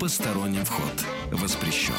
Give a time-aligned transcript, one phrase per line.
[0.00, 1.92] Посторонним вход воспрещен.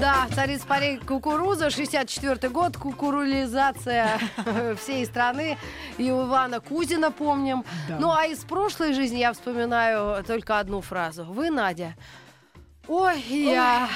[0.00, 4.18] Да, царица парей кукуруза, 64 год, кукурулизация
[4.80, 5.56] всей страны.
[5.98, 7.64] И у Ивана Кузина помним.
[8.00, 11.24] Ну, а из прошлой жизни я вспоминаю только одну фразу.
[11.24, 11.94] Вы, Надя,
[12.88, 13.86] Ой, я.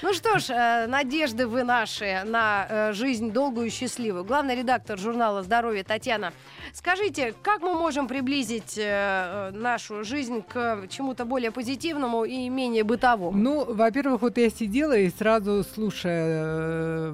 [0.00, 4.24] Ну что ж, э, надежды вы наши на э, жизнь долгую и счастливую.
[4.24, 6.32] Главный редактор журнала «Здоровье» Татьяна.
[6.72, 13.36] Скажите, как мы можем приблизить э, нашу жизнь к чему-то более позитивному и менее бытовому?
[13.36, 17.12] Ну, во-первых, вот я сидела и сразу, слушая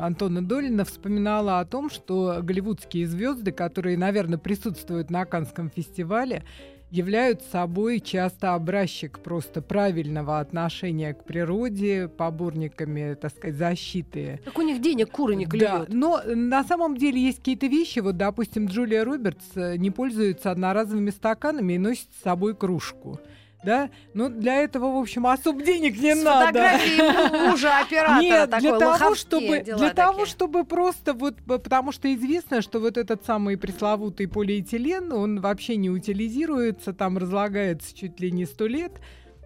[0.00, 6.42] Антона Долина, вспоминала о том, что голливудские звезды, которые, наверное, присутствуют на Канском фестивале,
[6.94, 14.40] являются собой часто образчик просто правильного отношения к природе, поборниками, так сказать, защиты.
[14.44, 15.50] Так у них денег куры не Да,
[15.84, 15.88] клюют.
[15.92, 21.10] но на самом деле есть какие-то вещи, вот, допустим, Джулия Робертс э, не пользуется одноразовыми
[21.10, 23.18] стаканами и носит с собой кружку.
[23.64, 23.90] Да?
[24.12, 26.60] Ну, для этого, в общем, особо денег не С надо.
[27.50, 30.26] мужа оператора Нет, такой, для того, чтобы, для того, такие.
[30.26, 35.90] чтобы просто вот, потому что известно, что вот этот самый пресловутый полиэтилен, он вообще не
[35.90, 38.92] утилизируется, там разлагается чуть ли не сто лет,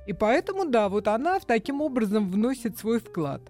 [0.06, 3.42] и поэтому, да, вот она таким образом вносит свой вклад.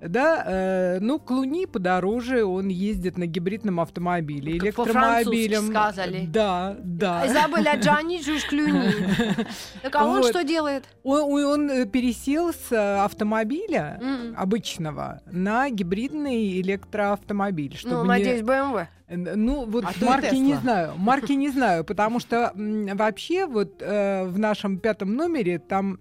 [0.00, 5.68] Да, э, ну, Клуни подороже, он ездит на гибридном автомобиле, Как электромобилем.
[5.70, 6.26] сказали.
[6.26, 7.26] Да, да.
[7.26, 8.90] Изабель Аджани Жуж Клюни.
[9.82, 10.28] Так а он Вот.
[10.28, 10.84] что делает?
[11.02, 14.00] Он, э, пересел с э, автомобиля
[14.36, 17.76] обычного на гибридный электроавтомобиль.
[17.76, 18.86] Чтобы Ну, надеюсь, БМВ.
[19.08, 20.92] Э, Ну, вот А марки не знаю.
[20.96, 25.98] Марки не знаю, потому что вообще вот э, в нашем пятом номере там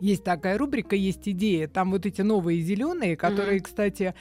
[0.00, 1.68] есть такая рубрика, есть идея.
[1.68, 4.14] Там вот эти новые зеленые, которые, кстати...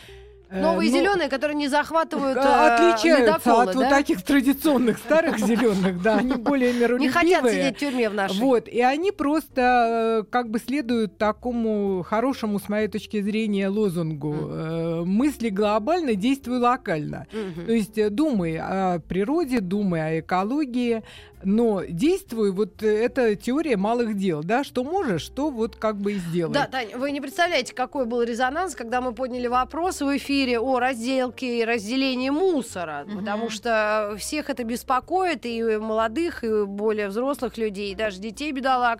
[0.49, 3.89] э, Новые ну, зеленые, которые не захватывают э, отличаются ледоколы, от вот да?
[3.89, 7.11] таких традиционных старых зеленых, да, они более Не миролюбивые.
[7.11, 8.39] хотят сидеть в тюрьме в нашей.
[8.39, 14.35] Вот, и они просто э, как бы следуют такому хорошему, с моей точки зрения, лозунгу.
[14.49, 17.27] э, Мысли глобально, действуй локально.
[17.31, 17.65] Мгм.
[17.65, 21.03] То есть думай о природе, думай о экологии,
[21.43, 26.15] но действуй, вот это теория малых дел, да, что можешь, что вот как бы и
[26.15, 26.53] сделай.
[26.53, 30.79] Да, Таня, вы не представляете, какой был резонанс, когда мы подняли вопрос в эфире о
[30.79, 33.19] разделке и разделении мусора, Мгм.
[33.19, 38.99] потому что всех это беспокоит, и молодых, и более взрослых людей, и даже детей бедолаг.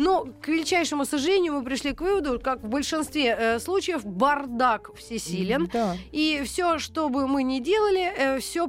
[0.00, 5.68] Но, к величайшему сожалению, мы пришли к выводу, как в большинстве э, случаев, бардак всесилен.
[5.72, 5.96] Да.
[6.12, 8.68] И все, что бы мы ни делали, все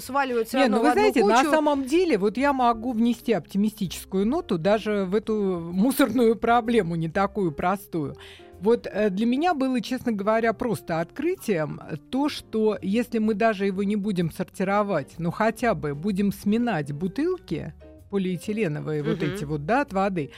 [0.00, 1.50] сваливается Не, равно ну в вы одну знаете, на кучу.
[1.50, 7.52] самом деле, вот я могу внести оптимистическую ноту даже в эту мусорную проблему, не такую
[7.52, 8.16] простую.
[8.60, 13.82] Вот э, для меня было, честно говоря, просто открытием то, что если мы даже его
[13.82, 17.72] не будем сортировать, но хотя бы будем сминать бутылки
[18.10, 20.30] полиэтиленовые, вот эти вот, да, от воды,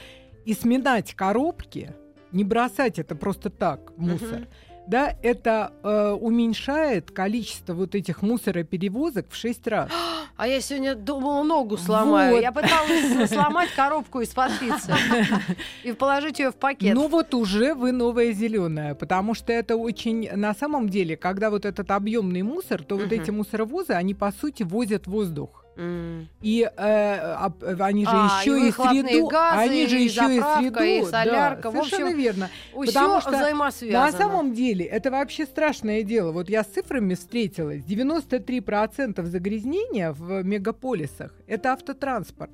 [0.45, 1.95] и сминать коробки,
[2.31, 4.47] не бросать это просто так в мусор.
[4.87, 9.91] Да, это э, уменьшает количество вот этих мусороперевозок в 6 раз.
[10.35, 12.35] А я сегодня думала, ногу сломаю.
[12.35, 12.43] Вот.
[12.43, 14.93] Я пыталась сломать коробку из-под пиццы
[15.85, 16.95] и положить ее в пакет.
[16.95, 21.65] Ну вот уже вы новая зеленая, потому что это очень, на самом деле, когда вот
[21.65, 25.62] этот объемный мусор, то вот эти мусоровозы, они по сути возят воздух.
[25.77, 26.29] М.
[26.41, 30.35] И э, об- они же А, еще и и, среду, газы, они же и еще
[30.35, 31.71] и заправка, среду, и да, солярка.
[31.71, 32.51] В совершенно общем, верно.
[32.75, 33.31] Потому что.
[33.93, 36.33] На самом деле это вообще страшное дело.
[36.33, 37.83] Вот я с цифрами встретилась.
[37.85, 42.53] 93% загрязнения в мегаполисах это автотранспорт.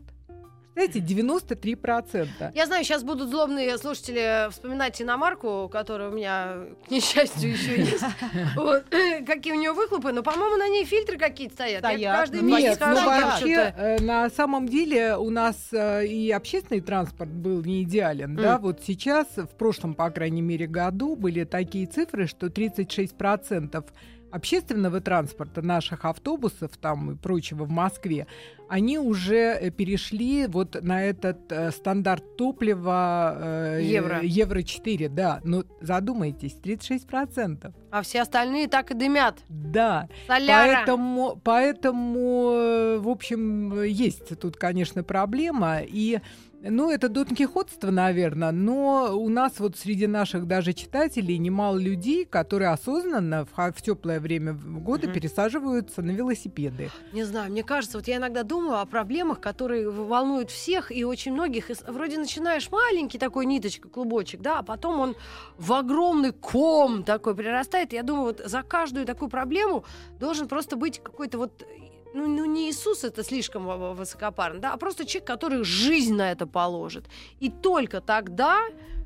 [0.78, 2.52] Знаете, 93%.
[2.54, 8.04] Я знаю, сейчас будут злобные слушатели вспоминать иномарку, которая у меня, к несчастью, еще есть.
[8.54, 8.84] Вот.
[9.26, 11.82] Какие у нее выхлопы, но, по-моему, на ней фильтры какие-то стоят.
[11.82, 12.16] Я Стоят.
[12.16, 17.30] каждый месяц Нет, ну вообще, э, на самом деле у нас э, и общественный транспорт
[17.30, 22.28] был не идеален, да, вот сейчас, в прошлом, по крайней мере, году были такие цифры,
[22.28, 23.84] что 36%
[24.30, 28.26] общественного транспорта, наших автобусов там и прочего в Москве,
[28.68, 34.20] они уже э, перешли вот на этот э, стандарт топлива э, Евро.
[34.22, 37.72] евро 4, да, но задумайтесь, 36%.
[37.90, 39.38] А все остальные так и дымят.
[39.48, 40.74] Да, Соляра.
[40.76, 45.78] Поэтому, поэтому, э, в общем, э, есть тут, конечно, проблема.
[45.80, 46.20] И
[46.60, 52.70] Ну, это донкихотство, наверное, но у нас вот среди наших даже читателей немало людей, которые
[52.70, 55.14] осознанно в, в теплое время года Мгм.
[55.14, 56.90] пересаживаются на велосипеды.
[57.12, 61.32] Не знаю, мне кажется, вот я иногда думаю о проблемах, которые волнуют всех и очень
[61.32, 61.70] многих.
[61.70, 65.16] И вроде начинаешь маленький такой ниточка, клубочек, да, а потом он
[65.58, 67.92] в огромный ком такой прирастает.
[67.92, 69.84] Я думаю, вот за каждую такую проблему
[70.18, 71.64] должен просто быть какой-то вот
[72.14, 76.46] ну, ну не Иисус это слишком высокопарно, да, а просто человек, который жизнь на это
[76.46, 77.04] положит.
[77.40, 78.60] И только тогда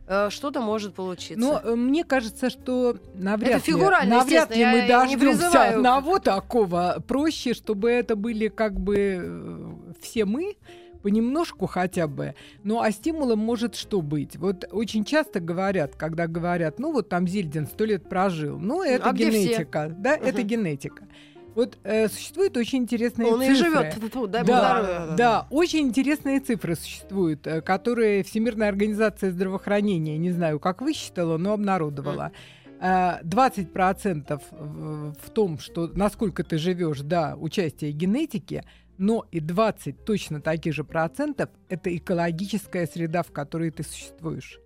[0.07, 1.39] э, что-то может получиться.
[1.39, 3.77] Но э, мне кажется, что навряд Это ли,
[4.07, 5.77] навряд ли мы я дождемся призываю.
[5.77, 7.03] одного такого.
[7.07, 10.57] Проще, чтобы это были как бы э, все мы,
[11.03, 12.35] понемножку хотя бы.
[12.63, 14.37] Ну, а стимулом может что быть?
[14.37, 18.59] Вот очень часто говорят, когда говорят, ну, вот там Зельдин сто лет прожил.
[18.59, 19.93] Ну, это А генетика.
[19.99, 20.47] Да, это Мгм.
[20.47, 21.09] генетика.
[21.55, 23.55] Вот э, существуют очень интересные он цифры.
[23.55, 25.17] и живет, фу-фу, дай бог Да, здоровья.
[25.17, 31.53] да, очень интересные цифры существуют, э, которые Всемирная организация здравоохранения, не знаю, как высчитала, но
[31.53, 32.33] обнародовала.
[32.81, 38.65] Э, 20% в в том, что насколько ты живешь, да, участие генетики,
[38.99, 44.59] но и 20 точно таких же процентов это экологическая среда, в которой ты существуешь.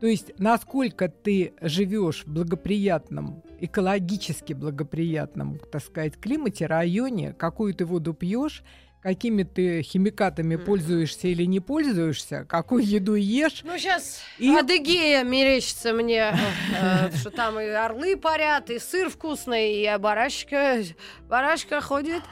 [0.00, 7.84] То есть, насколько ты живешь в благоприятном, экологически благоприятном, так сказать, климате, районе, какую ты
[7.84, 8.62] воду пьешь,
[9.02, 10.64] какими ты химикатами Мгм.
[10.64, 13.62] пользуешься или не пользуешься, какую еду ешь.
[13.64, 16.32] Ну, сейчас И- Адыгея мерещится мне,
[16.80, 20.82] э, что там и орлы парят, и сыр вкусный, и барашка,
[21.28, 22.22] барашка ходит.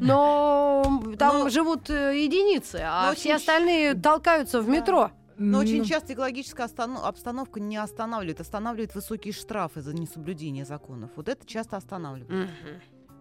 [0.00, 5.10] Но там живут э, единицы, а Но все остальные толкаются в метро.
[5.38, 11.10] Но очень Ну, часто экологическая останов- обстановка не останавливает, останавливает высокие штрафы за несоблюдение законов.
[11.16, 12.50] Вот это часто останавливает.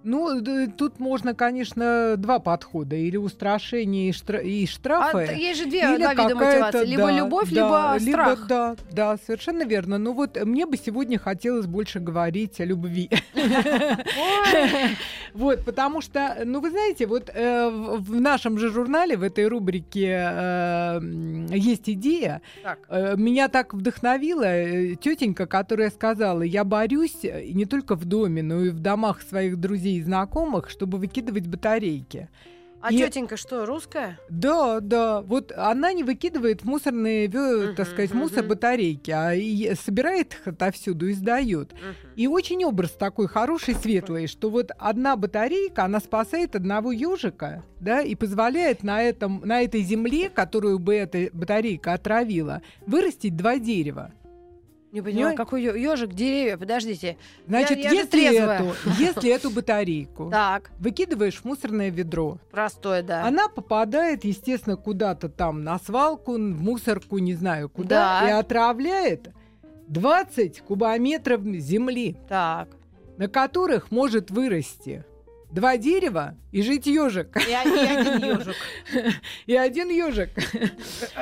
[0.06, 0.40] Ну,
[0.78, 2.96] тут можно, конечно, два подхода.
[2.96, 5.28] Или устрашение и, штра- и штрафы.
[5.30, 6.86] А есть же две, Или вида мотивации.
[6.86, 8.48] Либо да, любовь, да, либо страх.
[8.48, 9.98] Да, да, совершенно верно.
[9.98, 13.10] Ну вот мне бы сегодня хотелось больше говорить о любви.
[15.34, 20.30] Вот, потому что, ну вы знаете, вот э, в нашем же журнале, в этой рубрике
[20.32, 21.00] э,
[21.52, 22.42] есть идея.
[22.88, 28.70] Э, Меня так вдохновила тетенька, которая сказала, я борюсь не только в доме, но и
[28.70, 32.30] в домах своих друзей и знакомых, чтобы выкидывать батарейки.
[32.82, 34.20] А И- тетенька что, русская?
[34.30, 35.22] Да, да.
[35.22, 38.50] Вот она не выкидывает в мусорные, вё- так сказать, мусор мгм.
[38.50, 41.74] батарейки, а и собирает их отовсюду и сдает.
[42.16, 48.02] И очень образ такой хороший, светлый, что вот одна батарейка, она спасает одного ежика, да,
[48.02, 54.12] и позволяет на, этом, на этой земле, которую бы эта батарейка отравила, вырастить два дерева.
[54.96, 55.38] Не понимаю, Понимаете?
[55.38, 57.18] какой ежик, деревья, подождите.
[57.48, 63.26] Значит, я же если, эту, если эту батарейку Так, выкидываешь в мусорное ведро, простое, да.
[63.26, 68.30] Она попадает, естественно, куда-то там на свалку, в мусорку, не знаю куда, Да.
[68.30, 69.32] и отравляет
[69.90, 72.70] 20 кубометров земли, Так.
[73.18, 75.04] на которых может вырасти
[75.56, 77.36] два дерева и жить ежик.
[77.38, 78.56] И, и один ежик.
[79.46, 80.30] И один ежик.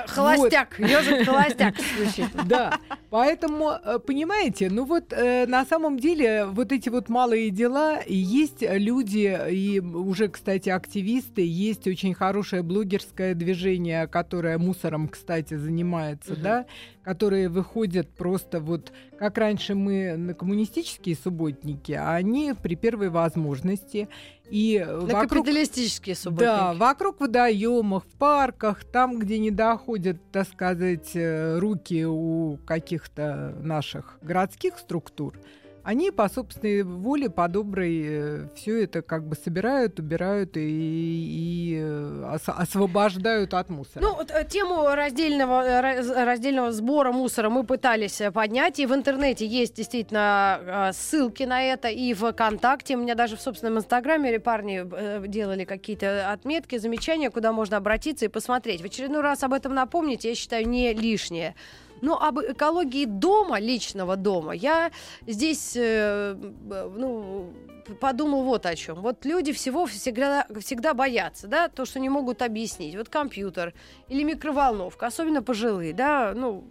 [0.07, 2.27] Холостяк, ежик холостяк звучит.
[2.45, 2.80] Да.
[3.09, 8.15] Поэтому, э, понимаете, ну вот э, на самом деле вот эти вот малые дела, и
[8.15, 16.33] есть люди, и уже, кстати, активисты, есть очень хорошее блогерское движение, которое мусором, кстати, занимается,
[16.33, 16.41] Мгм.
[16.41, 16.65] да,
[17.03, 24.10] которые выходят просто вот, как раньше мы на коммунистические субботники, а они при первой возможности
[24.50, 26.80] и э, На вокруг капиталистические да, субботники.
[26.80, 34.18] вокруг водоемов, в парках, там, где не доходят, так сказать, э, руки у каких-то наших
[34.22, 35.34] городских структур,
[35.83, 42.33] они по собственной воле, по доброй, все это как бы собирают, убирают и, и, э,
[42.35, 44.01] ос- освобождают от мусора.
[44.03, 48.93] Ну, э, тему раздельного, э, раз- раздельного сбора мусора мы пытались э, поднять, и в
[48.93, 52.95] интернете есть действительно э, ссылки на это, и в ВКонтакте.
[52.95, 58.25] У меня даже в собственном Инстаграме парни э, делали какие-то отметки, замечания, куда можно обратиться
[58.25, 58.81] и посмотреть.
[58.81, 61.55] В очередной раз об этом напомнить, я считаю, не лишнее.
[62.03, 64.91] Но об экологии дома, личного дома, я
[65.25, 67.53] здесь, э, ну,
[68.01, 68.95] подумал вот о чем.
[69.01, 72.95] Вот люди всего всегда, всегда боятся, да, то, что не могут объяснить.
[72.98, 73.74] Вот компьютер
[74.10, 76.65] или микроволновка, особенно пожилые, да, ну,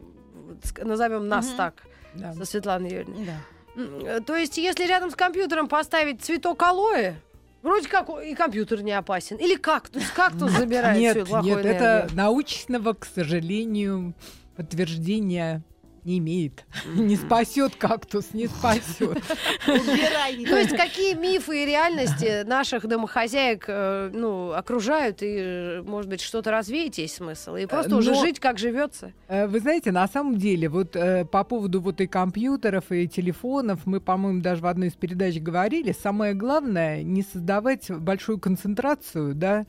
[0.83, 1.57] назовем нас Мгм.
[1.57, 1.75] так,
[2.15, 2.35] Да.
[2.35, 3.25] со Светланой Юрьевной.
[3.25, 3.83] Да.
[4.17, 7.15] Э, То есть, если рядом с компьютером поставить цветок алоэ,
[7.62, 9.37] вроде как и компьютер не опасен.
[9.37, 10.03] Или кактус.
[10.15, 11.89] Кактус забирает нет, всю плохую нет, энергию.
[12.05, 14.12] это научного, к сожалению,
[14.57, 15.63] подтверждения
[16.05, 16.65] Не имеет.
[16.97, 19.23] Не спасет кактус, не спасет.
[19.69, 20.45] Убирай.
[20.51, 26.51] То есть какие мифы и реальности наших домохозяек э, ну, окружают, и, может быть, что-то
[26.51, 27.55] развеять есть смысл?
[27.55, 29.13] И просто Э, уже жить, как живется.
[29.29, 30.97] Э, Вы знаете, на самом деле, вот
[31.31, 35.93] по поводу вот и компьютеров, и телефонов, мы, по-моему, даже в одной из передач говорили,
[35.93, 39.67] самое главное не создавать большую концентрацию, да,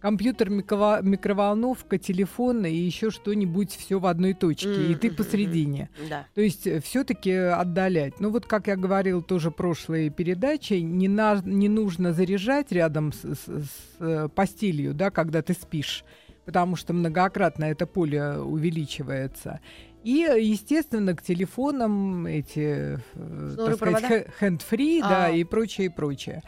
[0.00, 5.90] компьютер, микроволновка, телефон и еще что-нибудь все в одной точке, и ты Мгм, посередине.
[6.08, 6.26] Да.
[6.34, 8.20] То есть все-таки отдалять.
[8.20, 13.12] Ну вот, как я говорил тоже в прошлой передаче, не, на- не нужно заряжать рядом
[13.12, 16.04] с, с- с, э, постелью, да, когда ты спишь,
[16.44, 19.60] потому что многократно это поле увеличивается.
[20.02, 25.30] И, естественно, к телефонам эти, э, Шнуры, так сказать, хэ- hand-free, да, А.
[25.30, 26.42] и прочее, и прочее.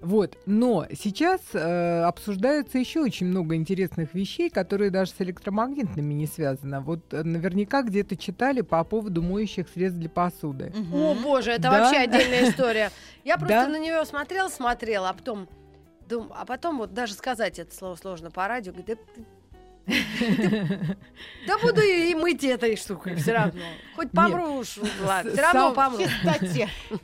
[0.00, 0.36] Вот.
[0.46, 6.80] Но сейчас э, обсуждается еще очень много интересных вещей, которые даже с электромагнитными не связаны.
[6.80, 10.72] Вот э, наверняка где-то читали по поводу моющих средств для посуды.
[10.92, 11.70] О, боже, это Да.
[11.72, 12.90] вообще отдельная история.
[13.24, 13.68] Я просто Да.
[13.68, 15.48] на нее смотрела, смотрела, а потом
[16.08, 18.72] дум- а потом вот даже сказать это слово сложно по радио.
[18.72, 19.22] говорю, Да,
[21.46, 23.60] да буду и мыть этой штукой все равно.
[23.96, 24.82] Хоть помру все
[25.36, 26.02] равно помру.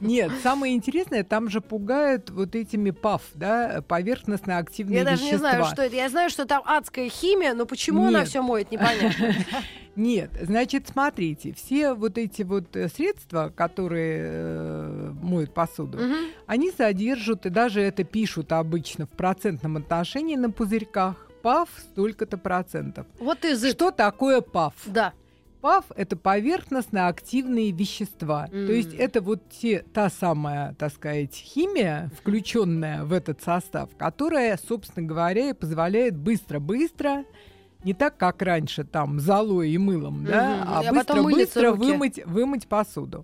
[0.00, 5.50] Нет, самое интересное, там же пугают вот этими ПАФ, да, поверхностно-активные Я даже не вещества.
[5.50, 5.96] знаю, что это.
[5.96, 9.34] Я знаю, что там адская химия, но почему она все моет, непонятно.
[9.96, 16.16] Нет, значит, смотрите, все вот эти вот э, средства, которые э, моют посуду, Мгм.
[16.48, 23.06] они содержат, и даже это пишут обычно в процентном отношении на пузырьках, ПАФ столько-то процентов.
[23.20, 24.72] Вот из Что такое ПАФ?
[24.86, 25.12] Да.
[25.60, 28.48] ПАФ— это поверхностно-активные вещества.
[28.50, 28.66] М.
[28.66, 34.58] То есть это вот те, та самая, так сказать, химия, включенная в этот состав, которая,
[34.58, 37.24] собственно говоря, и позволяет быстро-быстро,
[37.84, 40.68] не так, как раньше, там, золой и мылом, да, Мгм.
[40.88, 41.78] а быстро-быстро руки.
[41.78, 43.22] вымыть, вымыть посуду.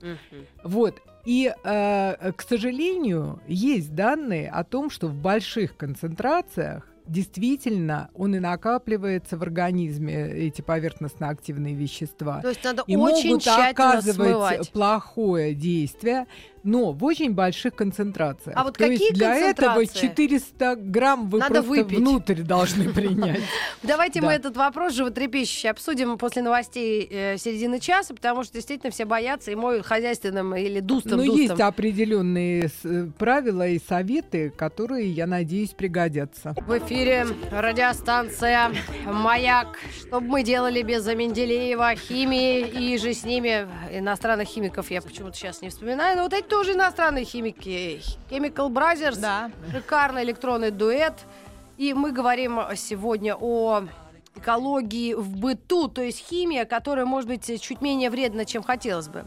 [0.62, 1.00] Вот.
[1.24, 8.38] И, э, к сожалению, есть данные о том, что в больших концентрациях действительно он и
[8.38, 12.40] накапливается в организме, эти поверхностно-активные вещества.
[12.40, 14.70] То есть надо И очень могут оказывать смывать.
[14.70, 16.26] плохое действие,
[16.62, 18.56] но в очень больших концентрациях.
[18.56, 20.08] А вот То какие есть для этого концентрации?
[20.08, 21.98] 400 грамм вы Надо просто выпить.
[21.98, 23.40] внутрь должны принять.
[23.82, 29.04] Давайте мы этот вопрос животрепещущий обсудим после новостей э, середины часа, потому что действительно все
[29.04, 31.18] боятся и моют хозяйственным или дустом.
[31.18, 31.40] Но дустом.
[31.40, 36.54] есть определенные э, правила и советы, которые, я надеюсь, пригодятся.
[36.66, 38.72] В эфире радиостанция
[39.06, 39.78] «Маяк».
[39.98, 45.36] Что бы мы делали без Менделеева, химии и же с ними иностранных химиков я почему-то
[45.36, 48.02] сейчас не вспоминаю, но вот эти тоже иностранные химики.
[48.28, 49.50] Chemical Brothers, Да.
[49.72, 51.14] шикарный электронный дуэт.
[51.78, 53.84] И мы говорим сегодня о
[54.36, 59.24] экологии в быту, то есть химия, которая может быть чуть менее вредна, чем хотелось бы.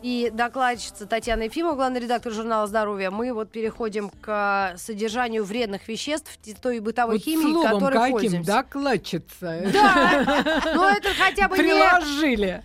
[0.00, 6.30] И докладчица Татьяна Ефимова, главный редактор журнала «Здоровье», мы вот переходим к содержанию вредных веществ
[6.62, 8.52] той бытовой Вот химии, словом которой каким, пользуемся.
[8.52, 9.60] докладчица.
[9.72, 11.62] Да, но это хотя бы не...
[11.64, 12.62] Приложили.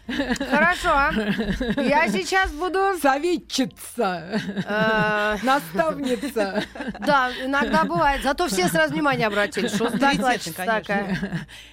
[0.50, 1.82] Хорошо.
[1.82, 2.80] Я сейчас буду...
[3.02, 4.40] Советчица.
[4.68, 6.64] э, Наставница.
[7.00, 8.22] Да, иногда бывает.
[8.22, 11.18] Зато все сразу внимание обратили, что докладчица такая.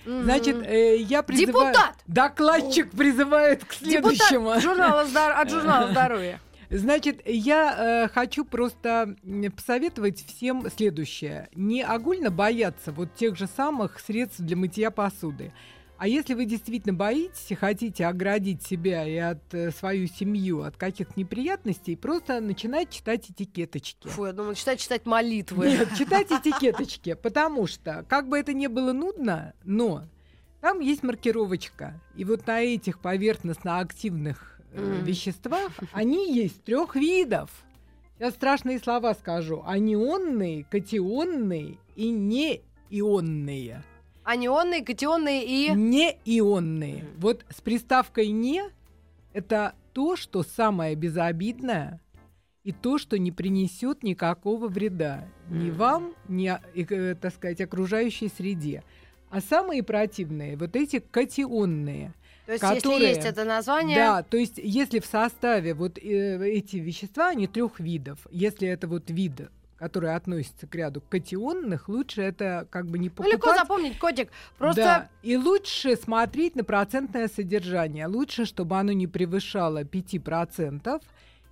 [0.06, 1.68] Значит, э, я призываю...
[1.68, 1.94] Депутат!
[2.06, 4.54] Докладчик призывает к следующему.
[4.54, 6.40] Депутат журнала «Здор- от журнала «Здоровье».
[6.70, 9.16] Значит, я э, хочу просто
[9.56, 11.48] посоветовать всем следующее.
[11.54, 15.52] Не огульно бояться вот тех же самых средств для мытья посуды.
[15.98, 20.76] А если вы действительно боитесь и хотите оградить себя и от э, свою семью от
[20.76, 24.08] каких-то неприятностей, просто начинать читать этикеточки.
[24.08, 25.66] Фу, я думала, читать, читать молитвы.
[25.66, 30.04] Нет, читать этикеточки, потому что, как бы это ни было нудно, но
[30.62, 32.00] там есть маркировочка.
[32.16, 37.50] И вот на этих поверхностно-активных э, веществах они есть трех видов.
[38.16, 39.62] Сейчас страшные слова скажу.
[39.66, 43.82] Анионные, катионные и неионные.
[44.24, 45.70] Анионные, катионные и...
[45.70, 47.06] Неионные.
[47.16, 48.62] Вот с приставкой «не»
[49.32, 52.00] это то, что самое безобидное
[52.62, 58.28] и то, что не принесет никакого вреда ни вам, ни, а- э, так сказать, окружающей
[58.28, 58.84] среде.
[59.30, 62.12] А самые противные вот эти катионные.
[62.58, 63.96] То есть, которые- если есть это название...
[63.96, 68.18] Да, то есть если в составе вот э, эти вещества, они трех видов.
[68.30, 73.24] Если это вот вид, который относится к ряду катионных, лучше это как бы не Ну,
[73.24, 73.58] легко покупать.
[73.60, 74.28] запомнить, котик.
[74.58, 78.06] Просто Да, и лучше смотреть на процентное содержание.
[78.06, 81.00] Лучше, чтобы оно не превышало 5%.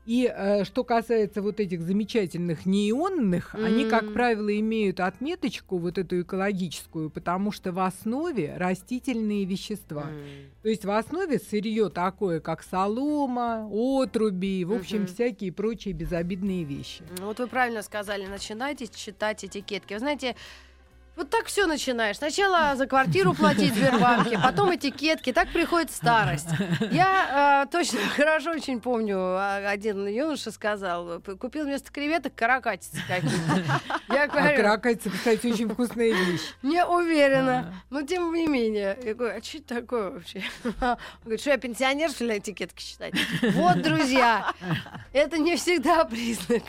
[0.08, 6.22] И э, что касается вот этих замечательных неионных, они, как правило, имеют отметочку вот эту
[6.22, 10.10] экологическую, потому что в основе растительные вещества.
[10.62, 15.08] То есть в основе сырье такое, как солома, отруби, в общем, Мгм.
[15.08, 17.04] всякие прочие безобидные вещи.
[17.18, 19.92] Ну, Вот вы правильно сказали, начинайте читать этикетки.
[19.92, 20.36] Вы знаете,
[21.18, 22.16] вот так все начинаешь.
[22.16, 26.46] Сначала за квартиру платить в Сбербанке, потом этикетки, так приходит старость.
[26.92, 33.64] Я э, точно хорошо очень помню, а, один юноша сказал, купил вместо креветок каракатицы какие-то.
[34.14, 36.40] Я А говорю, кракается, кстати, очень вкусная вещь.
[36.62, 38.96] не уверена, но тем не менее.
[39.02, 40.44] Я говорю, а что это такое вообще?
[40.64, 43.14] Он говорит, что я пенсионер, что ли, этикетки читать?
[43.42, 44.52] Вот, друзья,
[45.12, 46.62] это не всегда признак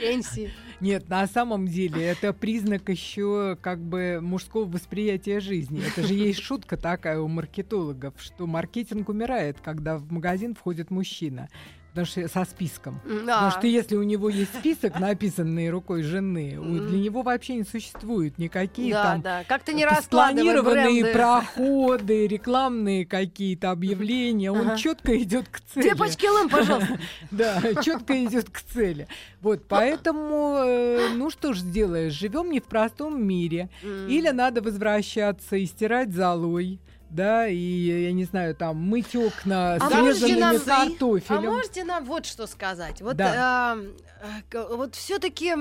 [0.00, 0.52] пенсии.
[0.80, 5.82] Нет, на самом деле это признак еще как бы мужского восприятия жизни.
[5.86, 11.48] Это же есть шутка такая у маркетологов, что маркетинг умирает, когда в магазин входит мужчина.
[11.92, 13.00] Потому что со списком.
[13.02, 13.50] Потому Да.
[13.50, 16.58] что если у него есть список, написанный рукой жены,
[16.88, 19.44] для него вообще не существует никакие да, там да.
[19.46, 21.12] Как-то не спланированные бренды.
[21.12, 24.50] проходы, рекламные какие-то объявления.
[24.50, 24.76] Он Ага.
[24.78, 25.82] четко идет к цели.
[25.82, 26.98] Две пачки ЛМ, пожалуйста.
[27.30, 29.06] Да, четко идет к цели.
[29.42, 33.68] Вот, поэтому, э, ну что ж сделаешь, живем не в простом мире.
[33.82, 36.78] Или надо возвращаться и стирать золой,
[37.12, 41.42] да, и, я не знаю, там, мыть окна А можете срезанными нам- А картофелем.
[41.44, 43.00] можете нам вот что сказать?
[43.02, 43.74] Вот, Да.
[43.74, 43.92] эм,
[44.52, 45.54] э, вот все-таки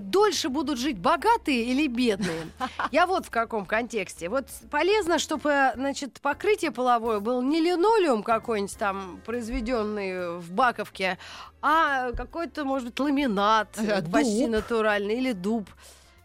[0.00, 2.48] дольше будут жить богатые или бедные?
[2.90, 4.28] Я вот в каком контексте.
[4.28, 11.18] Вот полезно, чтобы, значит, покрытие половое был не линолеум какой-нибудь там произведенный в Баковке,
[11.60, 15.68] а какой-то, может быть, ламинат Э, э, почти натуральный или дуб.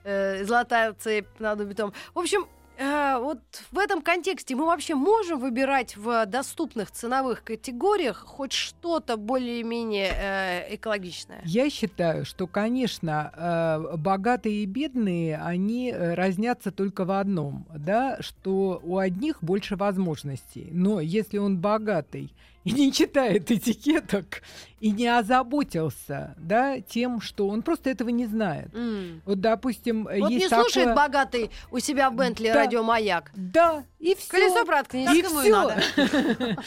[0.06, 1.92] э, Золотая цепь надо бетон.
[2.14, 2.48] В общем,
[2.80, 3.40] э, вот
[3.72, 10.76] в этом контексте мы вообще можем выбирать в доступных ценовых категориях хоть что-то более-менее э,
[10.76, 11.42] экологичное?
[11.46, 18.18] Я считаю, что, конечно, э, богатые и бедные, они э, разнятся только в одном, да,
[18.22, 20.70] что у одних больше возможностей.
[20.72, 22.34] Но если он богатый
[22.66, 24.42] и не читает этикеток,
[24.80, 28.74] и не озаботился, да, тем, что он просто этого не знает.
[28.76, 29.22] М.
[29.26, 32.54] Вот, допустим, Вот есть не слушает такое- богатый у себя в Бентли Да.
[32.66, 33.32] радиомаяк.
[33.36, 34.30] Да, и все.
[34.32, 35.10] Колесо проткнись.
[35.12, 35.82] И ему надо.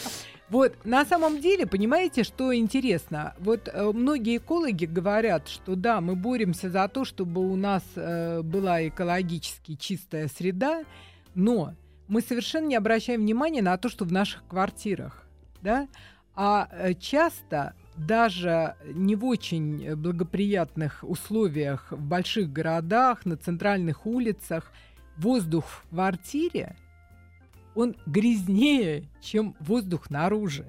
[0.48, 3.34] Вот, на самом деле, понимаете, что интересно?
[3.38, 8.42] Вот э, многие экологи говорят, что да, мы боремся за то, чтобы у нас э,
[8.42, 10.82] была экологически чистая среда,
[11.34, 11.72] но
[12.06, 15.21] мы совершенно не обращаем внимания на то, что в наших квартирах,
[15.62, 15.88] да,
[16.34, 24.72] а э, часто даже не в очень благоприятных условиях в больших городах, на центральных улицах,
[25.16, 26.76] воздух в квартире
[27.74, 30.64] он грязнее, чем воздух наружу.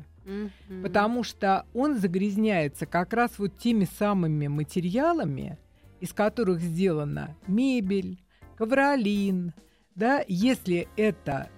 [0.82, 5.58] Потому что он загрязняется как раз вот теми самыми материалами,
[6.00, 8.20] из которых сделана мебель,
[8.56, 9.54] ковролин.
[9.96, 11.50] Да, если это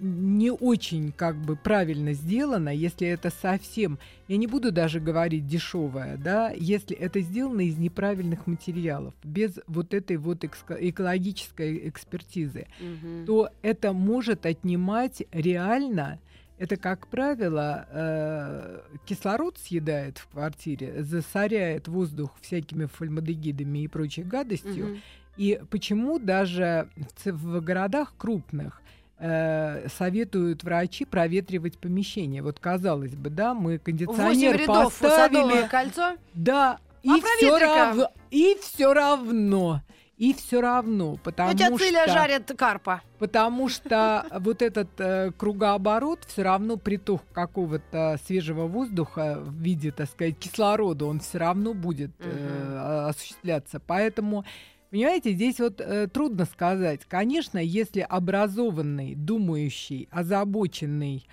[0.00, 6.16] не очень как бы правильно сделано, если это совсем, я не буду даже говорить дешевое,
[6.16, 13.26] да, если это сделано из неправильных материалов, без вот этой вот экологической экспертизы, Мгм.
[13.26, 16.18] то это может отнимать реально.
[16.58, 24.86] Это, как правило, э, кислород съедает в квартире, засоряет воздух всякими формальдегидами и прочей гадостью.
[24.88, 25.02] Мгм.
[25.38, 26.88] И почему даже
[27.24, 28.82] в городах крупных
[29.20, 32.42] э, советуют врачи проветривать помещение?
[32.42, 36.16] Вот казалось бы, да, мы кондиционер рядов поставили, кольцо.
[36.34, 38.12] да, и А все проветрика?
[38.30, 39.82] и все равно,
[40.16, 43.00] и все равно, потому Циля что жарит карпа.
[43.18, 50.10] Потому что вот этот э, кругооборот все равно приток какого-то свежего воздуха в виде, так
[50.10, 53.80] сказать, кислорода, он все равно будет э, осуществляться.
[53.80, 54.44] Поэтому,
[54.90, 57.00] понимаете, здесь вот э, трудно сказать.
[57.08, 61.26] Конечно, если образованный, думающий, озабоченный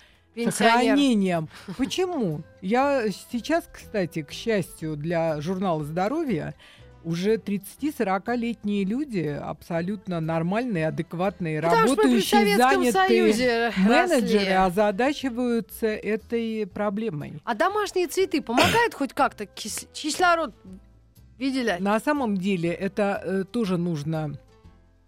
[0.50, 1.48] сохранением.
[1.76, 2.42] Почему?
[2.60, 6.54] Я сейчас, кстати, к счастью для журнала здоровья,
[7.04, 14.52] уже 30-40-летние люди, абсолютно нормальные, адекватные, Потому работающие, занятые менеджеры росли.
[14.52, 17.40] озадачиваются этой проблемой.
[17.44, 19.44] А домашние цветы помогают хоть как-то?
[19.44, 20.54] Кис- Кислород
[21.38, 21.76] видели?
[21.80, 24.34] На самом деле это э, тоже нужно.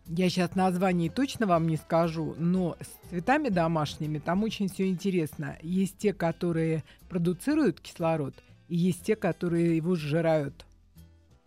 [0.07, 5.57] Я сейчас названий точно вам не скажу, но с цветами домашними там очень все интересно.
[5.62, 8.35] Есть те, которые продуцируют кислород,
[8.69, 10.66] и есть те, которые его сжирают.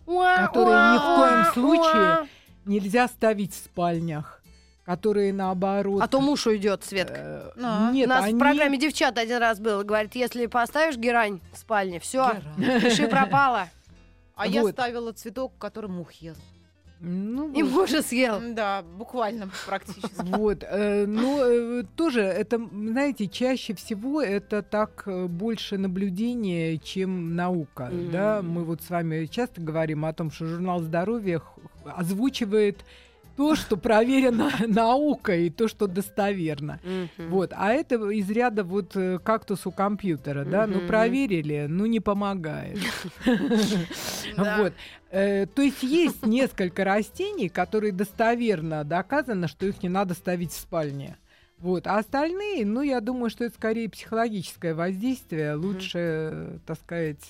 [0.05, 2.27] Уа, которые ни в коем уа, случае уа.
[2.65, 4.41] Нельзя ставить в спальнях.
[4.85, 6.01] которые наоборот...
[6.03, 7.15] А то муж уйдет, Светка.
[7.15, 7.91] э, А.
[7.91, 8.35] Нет, У нас они...
[8.35, 9.83] в программе девчат один раз было.
[9.83, 13.69] Говорит, если поставишь герань в спальне, все, пиши пропала.
[14.35, 14.71] А я Вот.
[14.71, 16.35] ставила цветок, который мух ел.
[17.05, 18.39] Ну, И мужа съел.
[18.53, 20.13] Да, буквально практически.
[20.25, 27.35] Вот, э, но э, тоже это, знаете, чаще всего это так э, больше наблюдение, чем
[27.35, 28.41] наука, да.
[28.41, 31.41] Мы вот с вами часто говорим о том, что журнал здоровья
[31.85, 32.85] озвучивает
[33.35, 36.79] то, что проверено наукой, и то, что достоверно.
[37.17, 41.99] Вот, а это из ряда вот э, кактус у компьютера, да, ну проверили, ну не
[41.99, 42.79] помогает.
[44.35, 44.73] Вот.
[45.11, 50.59] Э, То есть есть несколько растений, которые достоверно доказано, что их не надо ставить в
[50.59, 51.17] спальне.
[51.59, 51.87] Вот.
[51.87, 55.55] А остальные, ну, я думаю, что это скорее психологическое воздействие.
[55.55, 57.23] Лучше, э, так сказать,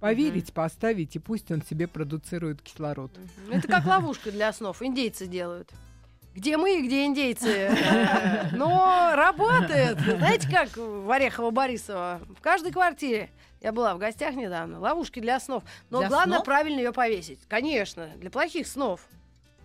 [0.00, 3.10] поверить, поставить, и пусть он себе продуцирует кислород.
[3.46, 3.58] Мгм.
[3.58, 4.82] Это как ловушка для снов.
[4.82, 5.70] Индейцы делают.
[6.34, 7.70] Где мы, где индейцы.
[8.52, 9.98] Но работает.
[9.98, 12.20] Знаете, как в Орехово-Борисово?
[12.36, 13.30] В каждой квартире.
[13.62, 14.78] Я была в гостях недавно.
[14.78, 15.62] Ловушки для снов.
[15.88, 16.44] Но Для главное снов?
[16.44, 17.40] правильно ее повесить.
[17.48, 19.00] Конечно, для плохих снов.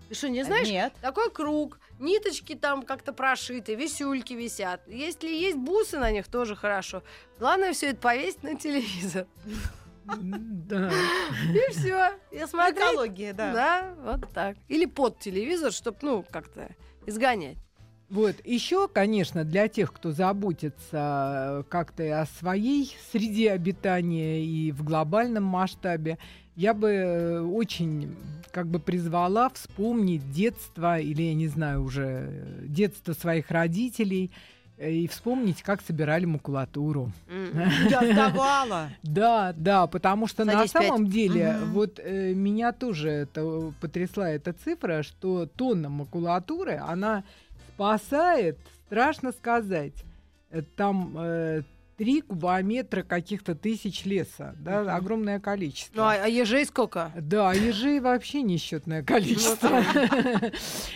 [0.08, 0.68] Ты что, не знаешь?
[0.68, 0.94] Нет.
[1.02, 4.82] Такой круг, ниточки там как-то прошиты, висюльки висят.
[4.88, 7.04] Если есть бусы на них, тоже хорошо.
[7.38, 9.26] Главное все это повесить на телевизор.
[10.06, 10.92] Да.
[11.54, 12.12] И все.
[12.32, 12.82] Я смотрю.
[12.82, 13.54] Экология, да.
[13.54, 14.58] Да, вот так.
[14.68, 16.70] Или под телевизор, чтобы, ну, как-то
[17.06, 17.58] изгонять.
[18.10, 24.74] Вот, еще, конечно, для тех, кто заботится э, как-то и о своей среде обитания и
[24.74, 26.18] в глобальном масштабе,
[26.58, 28.14] я бы э, очень
[28.52, 34.32] как бы призвала вспомнить детство, или, я не знаю, уже э, детство своих родителей,
[34.90, 37.12] и вспомнить, как собирали макулатуру.
[37.90, 38.90] Доставала.
[39.04, 45.04] Да, да, потому что на самом деле вот э, меня тоже это потрясла эта цифра,
[45.04, 47.24] что тонна макулатуры, она
[47.74, 49.94] спасает, страшно сказать,
[50.50, 51.16] э, там
[52.02, 54.90] э, три кубометра каких-то тысяч леса, да, Мгм.
[54.96, 55.96] огромное количество.
[55.96, 57.12] Ну, а, а ежей сколько?
[57.16, 59.70] Да, ежей вообще несчетное количество.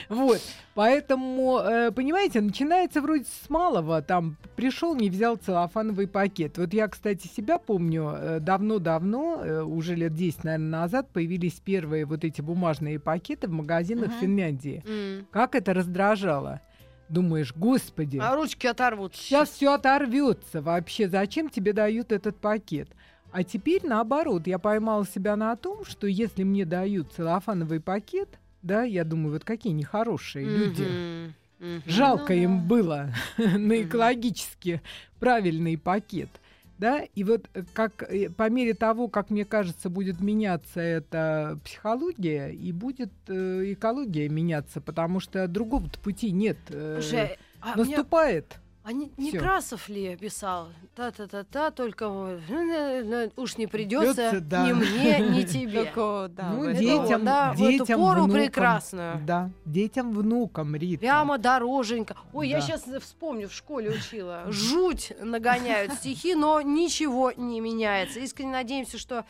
[0.10, 0.42] Вот,
[0.76, 6.58] поэтому, э, понимаете, начинается вроде с малого, там, пришел, не взял целлофановый пакет.
[6.58, 12.06] Вот я, кстати, себя помню, э, давно-давно, э, уже лет 10, наверное, назад, появились первые
[12.06, 14.20] вот эти бумажные пакеты в магазинах Мгм.
[14.20, 14.84] Финляндии.
[15.32, 16.62] Как это раздражало?
[17.10, 19.16] Думаешь, господи, А ручки оторвут.
[19.16, 21.08] Сейчас все оторвется вообще.
[21.08, 22.90] Зачем тебе дают этот пакет?
[23.32, 28.30] А теперь наоборот, я поймала себя на том, что если мне дают целлофановый пакет,
[28.62, 30.84] да, я думаю, вот какие нехорошие люди.
[30.84, 31.34] Мгм.
[31.60, 31.84] Мгм.
[31.86, 32.66] Жалко Ну им да.
[32.66, 34.82] было на экологически
[35.20, 36.30] правильный пакет.
[36.78, 41.58] Да, и вот э, как э, по мере того, как мне кажется, будет меняться эта
[41.64, 46.58] психология и будет э, экология меняться, потому что другого пути нет.
[46.70, 48.58] э, Слушай, а наступает.
[48.86, 49.12] А не.
[49.18, 50.70] Некрасов ли писал?
[50.96, 52.04] Та-та-та-та, только
[53.36, 54.68] уж не придется Придётся, да.
[54.68, 55.86] ни мне, ни тебе.
[55.86, 58.42] Только, да, Ну, детям, да, в эту детям, пору внукам.
[58.44, 59.22] прекрасную.
[59.26, 61.00] Да, детям, внукам, Рита.
[61.00, 62.16] Прямо дороженько.
[62.32, 64.44] Ой, я сейчас вспомню, в школе учила.
[64.50, 68.20] Жуть нагоняют стихи, но ничего не меняется.
[68.20, 69.26] Искренне надеемся, что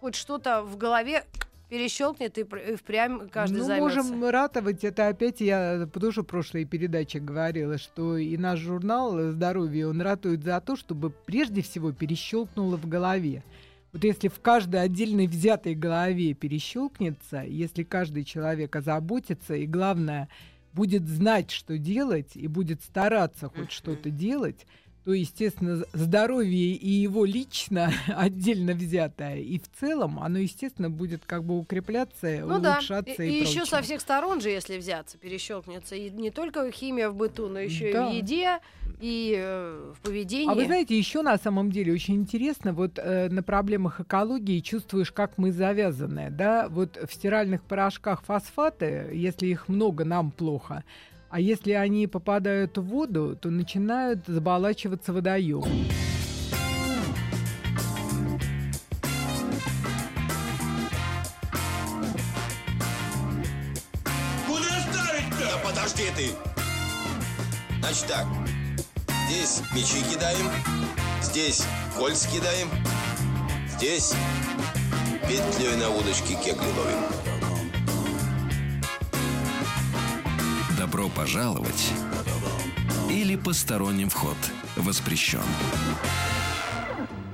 [0.00, 1.24] хоть что-то в голове
[1.68, 4.02] перещелкнет и пр- и впрямь каждый ну, займется.
[4.02, 4.84] можем ратовать.
[4.84, 10.44] Это опять я тоже в прошлой передаче говорила, что и наш журнал «Здоровье», он ратует
[10.44, 13.42] за то, чтобы прежде всего перещелкнуло в голове.
[13.92, 20.28] Вот если в каждой отдельной взятой голове перещелкнется, если каждый человек озаботится, и главное,
[20.72, 24.66] будет знать, что делать, и будет стараться хоть что-то делать,
[25.06, 31.44] то, естественно, здоровье и его лично отдельно взятое, и в целом оно, естественно, будет как
[31.44, 35.94] бы укрепляться, Ну да, улучшаться и, и, еще со всех сторон же, если взяться, перещелкнется.
[35.94, 38.08] И не только химия в быту, но еще Да.
[38.08, 38.58] и в еде,
[39.00, 40.50] и э, в поведении.
[40.50, 45.12] А вы знаете, еще на самом деле очень интересно, вот э, на проблемах экологии чувствуешь,
[45.12, 50.82] как мы завязаны, да, вот в стиральных порошках фосфаты, если их много, нам плохо,
[51.28, 55.66] а если они попадают в воду, то начинают заболачиваться водоемы.
[64.46, 65.40] Куда ставить-то?
[65.40, 66.30] Да подожди ты!
[67.80, 68.26] Значит так,
[69.28, 70.46] здесь мячи кидаем,
[71.22, 71.64] здесь
[71.96, 72.68] кольца кидаем,
[73.76, 74.14] здесь
[75.22, 77.25] петлей на удочке кегли ловим.
[80.86, 81.92] Добро пожаловать
[83.10, 84.36] или посторонним вход
[84.76, 85.40] воспрещен.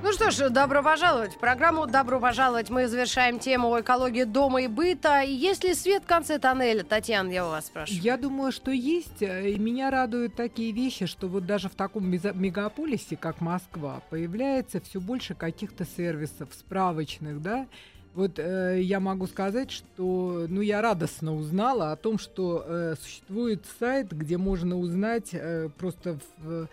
[0.01, 1.85] Ну что ж, добро пожаловать в программу.
[1.85, 2.71] Добро пожаловать.
[2.71, 5.21] Мы завершаем тему экологии дома и быта.
[5.21, 6.83] Есть ли свет в конце тоннеля?
[6.83, 8.01] Татьяна, я у вас спрашиваю.
[8.01, 9.21] Я думаю, что есть.
[9.21, 14.81] э, И меня радуют такие вещи, что вот даже в таком мегаполисе, как Москва, появляется
[14.81, 17.67] все больше каких-то сервисов справочных, да.
[18.13, 23.65] Вот э, я могу сказать, что, ну, я радостно узнала о том, что э, существует
[23.79, 26.67] сайт, где можно узнать э, просто в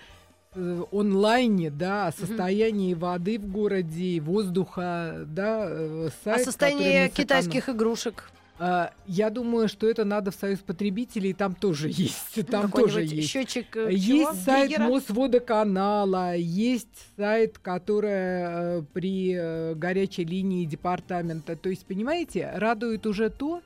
[0.55, 7.09] э, онлайне, да, о состоянии воды в городе, воздуха, да, э, О сайт, который состоянии
[7.09, 8.31] китайских игрушек.
[8.62, 12.46] А, Я думаю, что это надо в Союз потребителей, там тоже есть.
[12.46, 13.31] Там тоже есть.
[13.31, 14.31] счетчик э, чего?
[14.31, 14.88] Есть сайт Гейгера?
[14.88, 21.57] Мосводоканала, есть сайт, который э, при э, горячей линии департамента.
[21.57, 23.62] То есть, понимаете, радует уже то,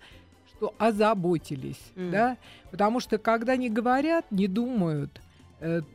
[0.51, 2.13] что озаботились, М.
[2.13, 2.37] да,
[2.71, 5.21] потому что когда не говорят, не думают,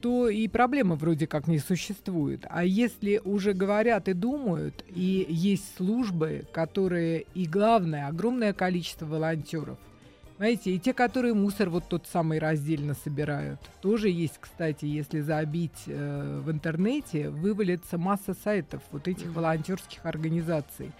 [0.02, 2.46] то и проблемы вроде как не существует.
[2.50, 9.78] А если уже говорят и думают, и есть службы, которые, и главное, огромное количество волонтеров,
[10.38, 13.60] знаете, и те, которые мусор вот тот самый раздельно собирают.
[13.82, 20.94] Тоже есть, кстати, если забить э, в интернете, вывалится масса сайтов вот этих волонтерских организаций,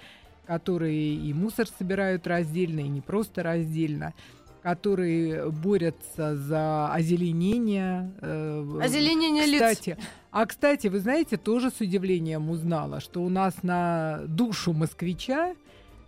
[0.46, 4.14] которые и мусор собирают раздельно, и не просто раздельно,
[4.64, 8.12] которые борются за озеленение.
[8.22, 9.62] э, Озеленение лиц.
[9.62, 9.98] кстати,
[10.32, 15.56] а кстати, вы знаете, тоже с удивлением узнала, что у нас на душу москвича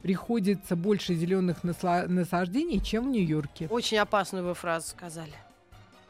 [0.02, 3.68] приходится больше зеленых насаждений, чем в Нью-Йорке.
[3.70, 5.34] Очень опасную вы фразу сказали.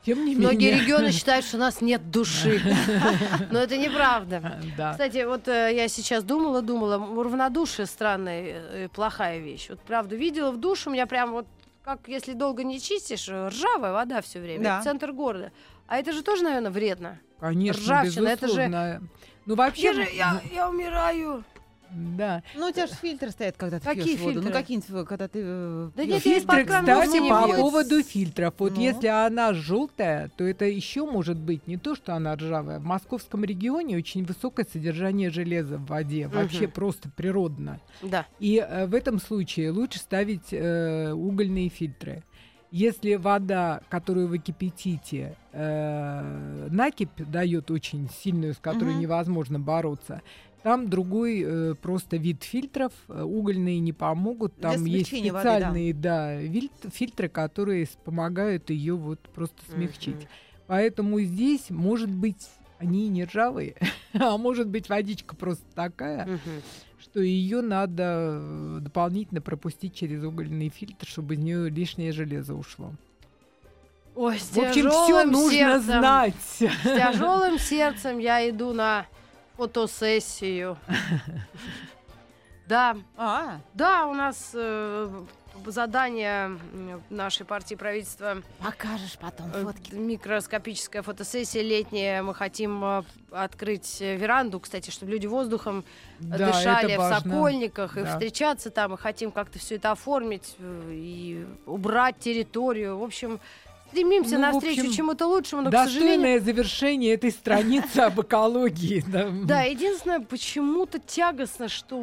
[0.03, 0.81] Тем не Многие менее.
[0.81, 2.59] регионы считают, что у нас нет души.
[3.51, 4.59] Но это неправда.
[4.75, 4.91] Да.
[4.93, 9.67] Кстати, вот э, я сейчас думала, думала, равнодушие странная, э, плохая вещь.
[9.69, 11.45] Вот правда, видела в душе, у меня прям вот,
[11.83, 14.63] как если долго не чистишь, э, ржавая вода все время.
[14.63, 14.75] Да.
[14.75, 15.51] Это центр города.
[15.87, 17.19] А это же тоже, наверное, вредно.
[17.39, 19.01] Конечно, Ржавчина, это же- безусловно.
[19.45, 21.43] Ну, вообще, Я, же- я, я умираю.
[21.91, 22.43] Да.
[22.55, 24.33] Ну, у тебя же фильтры стоят, когда ты Какие пьешь воду.
[24.33, 24.49] фильтры?
[24.49, 26.13] Ну, какие-нибудь, когда ты э, Да пьёшь.
[26.13, 27.55] нет, Фильтры, кстати, по пью.
[27.57, 28.53] поводу фильтров.
[28.57, 28.81] Вот Ну.
[28.81, 32.79] если она желтая, то это еще может быть не то, что она ржавая.
[32.79, 36.27] В московском регионе очень высокое содержание железа в воде.
[36.27, 36.71] Вообще Мгм.
[36.71, 37.79] просто природно.
[38.01, 38.25] Да.
[38.39, 42.23] И э, в этом случае лучше ставить э, угольные фильтры.
[42.73, 49.01] Если вода, которую вы кипятите, э, накипь дает очень сильную, с которой Мгм.
[49.01, 50.21] невозможно бороться,
[50.63, 54.55] там другой э, просто вид фильтров, э, угольные не помогут.
[54.59, 55.53] Там есть смягчения воды, да.
[55.55, 56.39] специальные да,
[56.91, 60.15] фильтры, которые помогают ее вот просто смягчить.
[60.15, 60.27] Мгм.
[60.67, 62.47] Поэтому здесь, может быть,
[62.79, 63.75] они не ржавые,
[64.13, 66.61] а может быть водичка просто такая, Мгм.
[66.99, 72.93] что ее надо э, дополнительно пропустить через угольный фильтр, чтобы из нее лишнее железо ушло.
[74.13, 75.81] Ой, с В общем, все нужно сердцем.
[75.99, 76.35] знать.
[76.49, 79.05] С тяжелым сердцем я иду на
[79.65, 80.77] фотосессию.
[82.67, 85.23] Да, А, да, у нас э,
[85.65, 86.57] задание
[87.09, 89.93] нашей партии правительства покажешь потом э, фотки.
[89.93, 92.21] микроскопическая фотосессия летняя.
[92.23, 95.83] Мы хотим э, открыть веранду, кстати, чтобы люди воздухом
[96.19, 97.01] Да, дышали в.
[97.19, 98.13] Сокольниках и Да.
[98.13, 98.93] встречаться там.
[98.93, 102.97] И хотим как-то все это оформить и убрать территорию.
[102.97, 103.41] В общем,
[103.91, 106.41] стремимся Ну, навстречу общем, чему-то лучшему, но, к сожалению...
[106.41, 109.03] Завершение этой страницы об экологии.
[109.07, 109.29] да.
[109.43, 112.01] Да, единственное, почему-то тягостно, что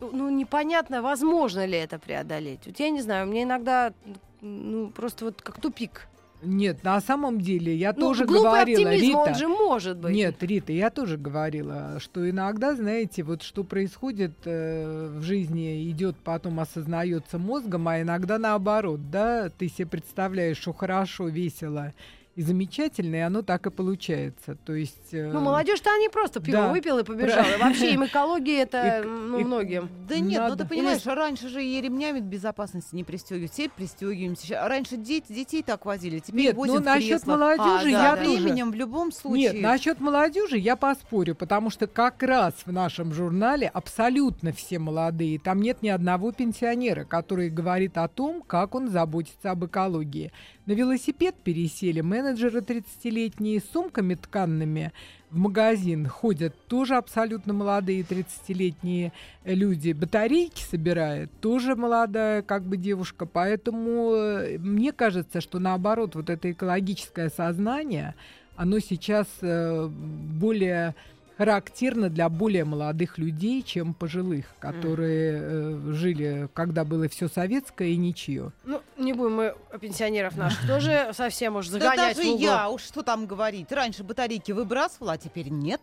[0.00, 2.60] ну, непонятно, возможно ли это преодолеть.
[2.66, 3.92] Вот я не знаю, мне иногда
[4.40, 6.08] ну, просто вот как тупик.
[6.42, 10.14] Нет, на самом деле, я Ну, тоже говорила, Рита, он же может быть.
[10.14, 16.16] Нет, Рита, я тоже говорила, что иногда, знаете, вот что происходит э, в жизни, идет
[16.16, 21.92] потом осознается мозгом, а иногда наоборот, да, ты себе представляешь, что хорошо, весело
[22.38, 24.54] и замечательно, и оно так и получается.
[24.64, 25.12] То есть...
[25.12, 26.68] э, Ну, молодежь-то они просто пиво да.
[26.72, 27.44] выпила и побежала.
[27.56, 29.88] И Вообще им экология это, И- ну, и- многим.
[30.08, 30.62] Да нет, ну Надо.
[30.62, 33.50] ты понимаешь, раньше же и ремнями безопасности не пристегивают.
[33.52, 34.68] Все пристегиваемся.
[34.68, 38.30] Раньше дети, детей так возили, теперь Нет, возят ну, насчет молодежи а, я тоже.
[38.40, 39.54] временем в любом случае.
[39.54, 45.40] Нет, насчет молодежи я поспорю, потому что как раз в нашем журнале абсолютно все молодые.
[45.40, 50.30] Там нет ни одного пенсионера, который говорит о том, как он заботится об экологии.
[50.68, 54.92] На велосипед пересели менеджеры 30-летние с сумками тканными
[55.30, 59.12] в магазин ходят тоже абсолютно молодые 30-летние
[59.46, 59.92] люди.
[59.92, 63.24] Батарейки собирает тоже молодая как бы девушка.
[63.24, 68.14] Поэтому э, мне кажется, что наоборот вот это экологическое сознание,
[68.54, 70.94] оно сейчас э, более
[71.38, 77.96] характерно для более молодых людей, чем пожилых, которые э, жили, когда было все советское и
[77.96, 78.50] ничье.
[78.64, 82.42] Ну, не будем мы пенсионеров наших тоже совсем уж Да загонять даже в угол.
[82.42, 83.70] я, уж что там говорить.
[83.70, 85.80] Раньше батарейки выбрасывала, а теперь нет.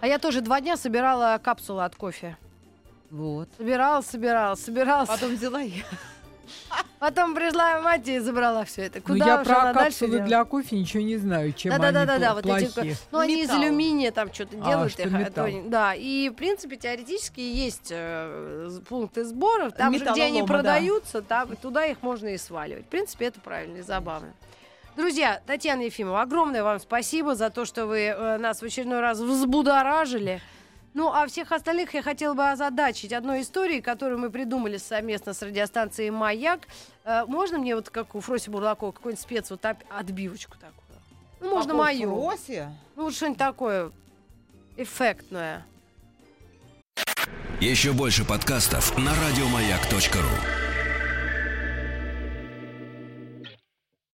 [0.00, 2.38] А я тоже два дня собирала капсулы от кофе.
[3.10, 3.50] Вот.
[3.58, 5.04] Собирала, собирала, собирала.
[5.04, 5.84] Потом взяла я.
[6.98, 9.00] Потом пришла мать и забрала все это.
[9.06, 11.82] Ну, Куда я уж про она дальше капсулы для кофе ничего не знаю, чем они
[11.82, 12.96] Да-да-да-да, пла- вот эти, плохи.
[13.12, 14.92] ну они из алюминия там что-то А, делают.
[14.92, 15.46] что их, а металл.
[15.66, 20.46] да, и в принципе теоретически есть э, пункты сбора, там же, где они да.
[20.46, 22.86] продаются, там, туда их можно и сваливать.
[22.86, 24.32] В принципе, это правильно и забавно.
[24.96, 29.18] Друзья, Татьяна Ефимова, огромное вам спасибо за то, что вы э, нас в очередной раз
[29.20, 30.40] взбудоражили.
[30.96, 35.42] Ну, а всех остальных я хотела бы озадачить одной историей, которую мы придумали совместно с
[35.42, 36.60] радиостанцией «Маяк».
[37.04, 40.98] Э, можно мне вот, как у Фроси Бурлакова, какой-нибудь спец, вот отбивочку такую?
[41.40, 42.14] Ну, можно Какой мою.
[42.14, 42.68] Фроси?
[42.96, 43.92] Ну, вот что-нибудь такое
[44.78, 45.66] эффектное.
[47.60, 50.75] Еще больше подкастов на радиомаяк.ру.